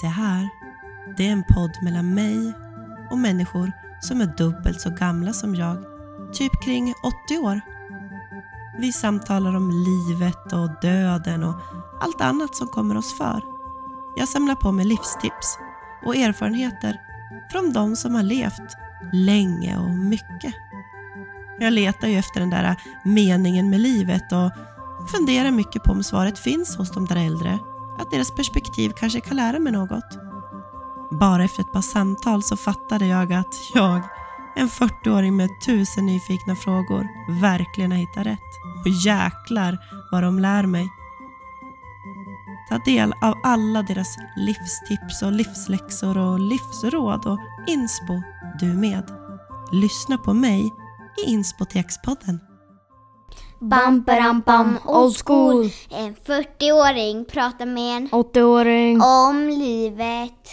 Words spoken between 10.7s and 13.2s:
döden och allt annat som kommer oss